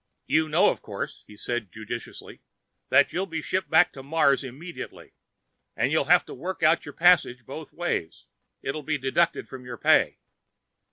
"You 0.25 0.49
know, 0.49 0.71
of 0.71 0.81
course," 0.81 1.23
he 1.27 1.37
said 1.37 1.71
judiciously, 1.71 2.41
"that 2.89 3.13
you'll 3.13 3.27
be 3.27 3.43
shipped 3.43 3.69
back 3.69 3.93
to 3.93 4.01
Mars 4.01 4.43
immediately. 4.43 5.13
And 5.75 5.91
you'll 5.91 6.05
have 6.05 6.25
to 6.25 6.33
work 6.33 6.63
out 6.63 6.87
your 6.87 6.93
passage 6.95 7.45
both 7.45 7.71
ways—it 7.71 8.71
will 8.73 8.81
be 8.81 8.97
deducted 8.97 9.47
from 9.47 9.63
your 9.63 9.77
pay." 9.77 10.17